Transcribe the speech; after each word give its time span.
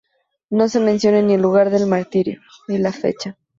No 0.49 0.67
se 0.67 0.79
mencionan 0.79 1.27
ni 1.27 1.35
el 1.35 1.43
lugar 1.43 1.69
del 1.69 1.85
martirio, 1.85 2.41
ni 2.67 2.79
la 2.79 2.91
fecha. 2.91 3.37